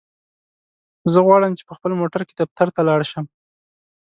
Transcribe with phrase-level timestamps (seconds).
[1.11, 3.25] زه غواړم چی په خپل موټرکی دفترته لاړشم.